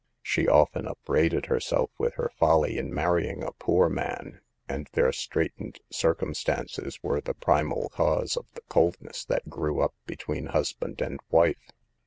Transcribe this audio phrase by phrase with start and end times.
[0.23, 5.79] She often upbraided herself with her folly in marrying a poor man, and their straitened
[5.91, 11.69] circumstances were the primal cause of the coldness that grew up between husband and wife.